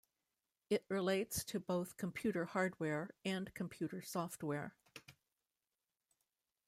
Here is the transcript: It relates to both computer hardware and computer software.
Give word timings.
It 0.71 0.83
relates 0.89 1.43
to 1.43 1.59
both 1.59 1.95
computer 1.95 2.45
hardware 2.45 3.11
and 3.23 3.53
computer 3.53 4.01
software. 4.01 4.75